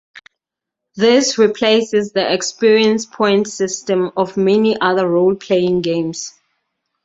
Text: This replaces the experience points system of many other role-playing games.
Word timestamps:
This 0.95 1.37
replaces 1.37 2.11
the 2.11 2.33
experience 2.33 3.05
points 3.05 3.53
system 3.53 4.11
of 4.17 4.35
many 4.35 4.75
other 4.81 5.07
role-playing 5.07 5.81
games. 5.83 6.33